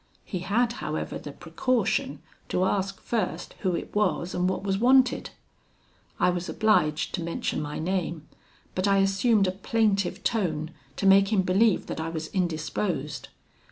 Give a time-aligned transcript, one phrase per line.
[0.25, 5.29] He had, however, the precaution to ask first who it was, and what was wanted?
[6.19, 8.27] I was obliged to mention my name,
[8.73, 13.27] but I assumed a plaintive tone, to make him believe that I was indisposed.